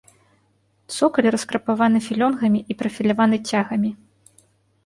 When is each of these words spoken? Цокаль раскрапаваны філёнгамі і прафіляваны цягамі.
Цокаль 0.95 1.27
раскрапаваны 1.35 1.99
філёнгамі 2.07 2.59
і 2.75 2.77
прафіляваны 2.81 3.37
цягамі. 3.53 3.91